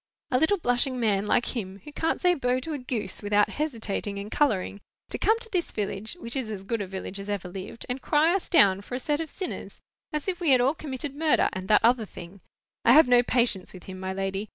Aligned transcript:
"A 0.31 0.39
little 0.39 0.57
blushing 0.57 0.99
man 0.99 1.27
like 1.27 1.55
him, 1.55 1.79
who 1.83 1.91
can't 1.91 2.19
say 2.19 2.33
bo 2.33 2.59
to 2.61 2.73
a 2.73 2.79
goose 2.79 3.21
without 3.21 3.49
hesitating 3.51 4.17
and 4.17 4.31
colouring, 4.31 4.81
to 5.11 5.19
come 5.19 5.37
to 5.37 5.49
this 5.51 5.71
village—which 5.71 6.35
is 6.35 6.49
as 6.49 6.63
good 6.63 6.81
a 6.81 6.87
village 6.87 7.19
as 7.19 7.29
ever 7.29 7.47
lived—and 7.47 8.01
cry 8.01 8.33
us 8.33 8.49
down 8.49 8.81
for 8.81 8.95
a 8.95 8.99
set 8.99 9.21
of 9.21 9.29
sinners, 9.29 9.79
as 10.11 10.27
if 10.27 10.39
we 10.39 10.49
had 10.49 10.59
all 10.59 10.73
committed 10.73 11.13
murder 11.13 11.49
and 11.53 11.67
that 11.67 11.85
other 11.85 12.07
thing!—I 12.07 12.93
have 12.93 13.07
no 13.07 13.21
patience 13.21 13.73
with 13.75 13.83
him, 13.83 13.99
my 13.99 14.11
lady. 14.11 14.49